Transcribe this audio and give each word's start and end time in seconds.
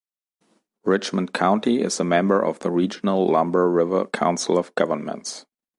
Richmond 0.83 1.31
County 1.31 1.81
is 1.83 1.99
a 1.99 2.03
member 2.03 2.41
of 2.41 2.57
the 2.57 2.71
regional 2.71 3.27
Lumber 3.29 3.69
River 3.69 4.05
Council 4.07 4.57
of 4.57 4.73
Governments. 4.73 5.45